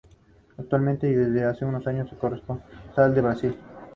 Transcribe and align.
Actualmente, 0.57 1.07
y 1.07 1.13
desde 1.13 1.43
hace 1.45 1.63
años, 1.63 2.11
es 2.11 2.17
corresponsal 2.17 3.15
en 3.15 3.23
Brasil. 3.23 3.55